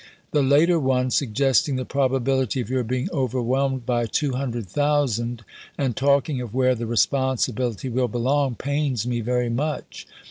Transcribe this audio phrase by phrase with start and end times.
[0.31, 1.11] The later one...
[1.11, 5.43] suggesting the probabihty of your being overwhelmed by 200,000,
[5.77, 10.07] and talking of where the responsibUity will belong, pains me very much.